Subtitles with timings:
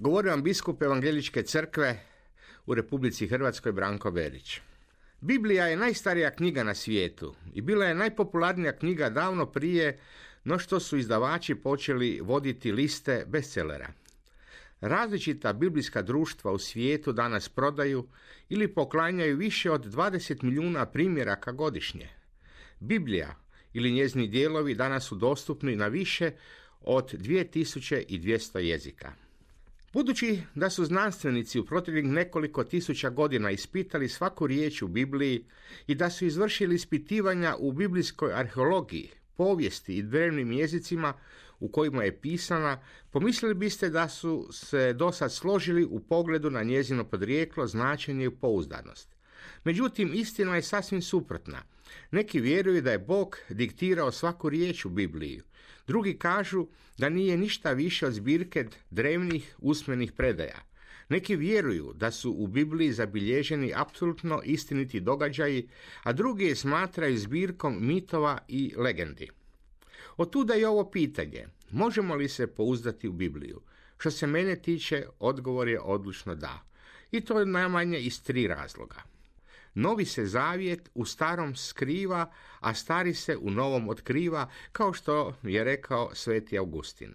[0.00, 2.00] Govori vam biskup Evangeličke crkve
[2.66, 4.60] u Republici Hrvatskoj Branko Berić.
[5.20, 9.98] Biblija je najstarija knjiga na svijetu i bila je najpopularnija knjiga davno prije
[10.44, 13.92] no što su izdavači počeli voditi liste bestsellera.
[14.80, 18.08] Različita biblijska društva u svijetu danas prodaju
[18.48, 22.08] ili poklanjaju više od 20 milijuna primjeraka godišnje.
[22.80, 23.36] Biblija
[23.72, 26.30] ili njezini dijelovi danas su dostupni na više
[26.80, 29.25] od 2200 jezika.
[29.92, 35.44] Budući da su znanstvenici u proteklih nekoliko tisuća godina ispitali svaku riječ u Bibliji
[35.86, 41.14] i da su izvršili ispitivanja u biblijskoj arheologiji, povijesti i drevnim jezicima
[41.60, 47.04] u kojima je pisana, pomislili biste da su se dosad složili u pogledu na njezino
[47.04, 49.16] podrijeklo, značenje i pouzdanost.
[49.64, 51.62] Međutim, istina je sasvim suprotna.
[52.10, 55.40] Neki vjeruju da je Bog diktirao svaku riječ u Bibliji.
[55.86, 56.66] Drugi kažu
[56.98, 60.60] da nije ništa više od zbirke drevnih usmenih predaja.
[61.08, 65.68] Neki vjeruju da su u Bibliji zabilježeni apsolutno istiniti događaji,
[66.02, 69.28] a drugi je smatraju zbirkom mitova i legendi.
[70.16, 73.60] Otuda je ovo pitanje, možemo li se pouzdati u Bibliju?
[73.98, 76.62] Što se mene tiče, odgovor je odlučno da.
[77.10, 79.15] I to je najmanje iz tri razloga.
[79.76, 85.64] Novi se zavjet u starom skriva, a stari se u novom otkriva, kao što je
[85.64, 87.14] rekao sveti Augustin.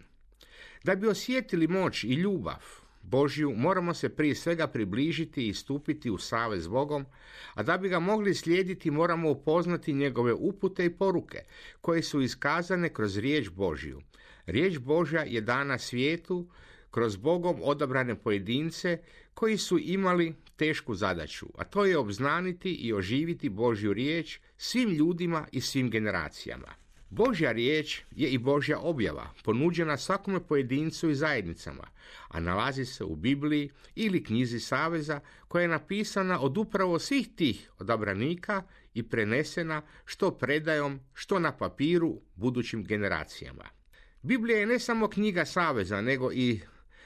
[0.83, 2.63] Da bi osjetili moć i ljubav
[3.01, 7.05] Božju, moramo se prije svega približiti i stupiti u savez s Bogom,
[7.53, 11.39] a da bi ga mogli slijediti moramo upoznati njegove upute i poruke,
[11.81, 14.01] koje su iskazane kroz riječ Božju.
[14.45, 16.49] Riječ Božja je dana svijetu
[16.91, 18.97] kroz Bogom odabrane pojedince
[19.33, 25.47] koji su imali tešku zadaću, a to je obznaniti i oživiti Božju riječ svim ljudima
[25.51, 26.81] i svim generacijama.
[27.09, 31.87] Božja riječ je i Božja objava, ponuđena svakome pojedincu i zajednicama,
[32.27, 37.71] a nalazi se u Bibliji ili knjizi Saveza koja je napisana od upravo svih tih
[37.79, 38.63] odabranika
[38.93, 43.63] i prenesena što predajom, što na papiru budućim generacijama.
[44.21, 46.59] Biblija je ne samo knjiga Saveza, nego i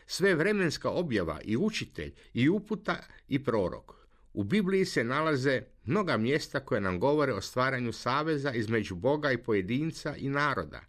[0.06, 3.92] sve vremenska objava i učitelj i uputa i prorok.
[4.34, 9.38] U Bibliji se nalaze mnoga mjesta koje nam govore o stvaranju saveza između Boga i
[9.38, 10.82] pojedinca i naroda.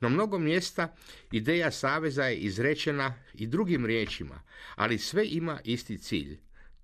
[0.00, 0.94] Na mnogo mjesta
[1.32, 4.42] ideja saveza je izrečena i drugim riječima,
[4.74, 6.38] ali sve ima isti cilj,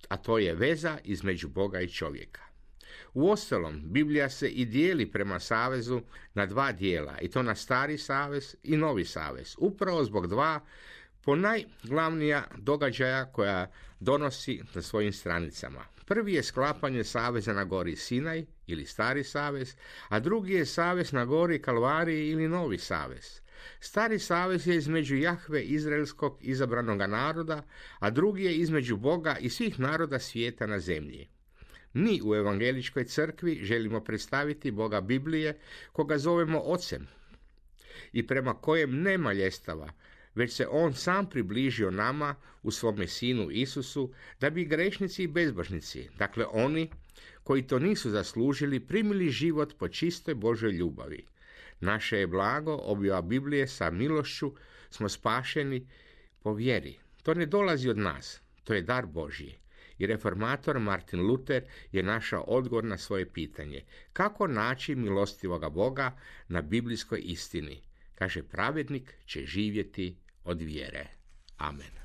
[0.09, 2.41] a to je veza između Boga i čovjeka.
[3.15, 6.01] U ostalom, Biblija se i dijeli prema savezu
[6.35, 10.61] na dva dijela, i to na stari savez i novi savez, upravo zbog dva
[11.25, 13.71] po najglavnija događaja koja
[14.01, 15.85] donosi na svojim stranicama.
[16.07, 19.75] Prvi je sklapanje saveza na gori Sinaj ili Stari savez,
[20.09, 23.41] a drugi je savez na gori Kalvariji ili Novi savez.
[23.81, 27.63] Stari savez je između Jahve izraelskog izabranog naroda,
[27.99, 31.29] a drugi je između Boga i svih naroda svijeta na zemlji.
[31.93, 35.59] Mi u Evangeličkoj crkvi želimo predstaviti Boga Biblije,
[35.93, 37.07] koga zovemo Ocem,
[38.13, 39.91] i prema kojem nema ljestava,
[40.35, 46.09] već se on sam približio nama u svome sinu Isusu, da bi grešnici i bezbožnici,
[46.19, 46.91] dakle oni
[47.43, 51.27] koji to nisu zaslužili, primili život po čistoj Božoj ljubavi.
[51.81, 54.53] Naše je blago, objava Biblije sa milošću,
[54.91, 55.89] smo spašeni
[56.43, 56.99] po vjeri.
[57.23, 59.55] To ne dolazi od nas, to je dar Božji.
[59.99, 61.63] I reformator Martin Luther
[61.93, 63.85] je našao odgovor na svoje pitanje.
[64.13, 66.19] Kako naći milostivoga Boga
[66.49, 67.83] na biblijskoj istini?
[68.15, 71.07] Kaže, pravednik će živjeti od vjere.
[71.57, 72.04] Amen.